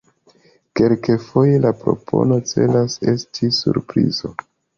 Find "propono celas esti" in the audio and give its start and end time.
1.83-3.53